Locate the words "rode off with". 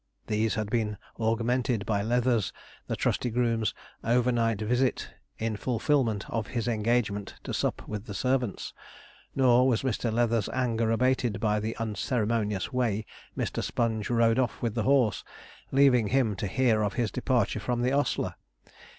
14.09-14.73